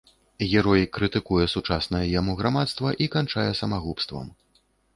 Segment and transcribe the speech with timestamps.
[0.53, 4.35] Герой крытыкуе сучаснае яму грамадства і канчае самагубствам.